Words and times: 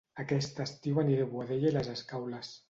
Aquest 0.21 0.61
estiu 0.65 1.01
aniré 1.03 1.27
a 1.27 1.29
Boadella 1.35 1.71
i 1.75 1.75
les 1.77 1.93
Escaules 1.95 2.53